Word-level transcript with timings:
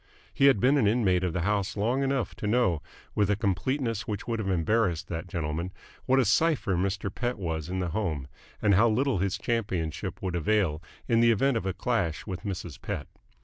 He 0.33 0.47
had 0.47 0.59
been 0.59 0.79
an 0.79 0.87
inmate 0.87 1.23
of 1.23 1.31
the 1.31 1.41
house 1.41 1.77
long 1.77 2.01
enough 2.01 2.33
to 2.37 2.47
know, 2.47 2.81
with 3.13 3.29
a 3.29 3.35
completeness 3.35 4.07
which 4.07 4.27
would 4.27 4.39
have 4.39 4.49
embarrassed 4.49 5.09
that 5.09 5.27
gentleman, 5.27 5.71
what 6.07 6.17
a 6.17 6.25
cipher 6.25 6.75
Mr. 6.75 7.13
Pett 7.13 7.37
was 7.37 7.69
in 7.69 7.77
the 7.77 7.89
home 7.89 8.27
and 8.63 8.73
how 8.73 8.89
little 8.89 9.19
his 9.19 9.37
championship 9.37 10.19
would 10.19 10.35
avail 10.35 10.81
in 11.07 11.19
the 11.19 11.29
event 11.31 11.55
of 11.55 11.67
a 11.67 11.73
clash 11.73 12.25
with 12.25 12.41
Mrs. 12.41 12.81
Pett. 12.81 13.05